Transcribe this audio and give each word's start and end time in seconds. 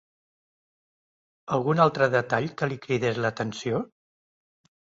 Algun 1.59 1.83
altre 1.85 2.09
detall 2.15 2.49
que 2.63 2.71
li 2.73 2.79
cridés 2.87 3.23
l'atenció? 3.27 3.83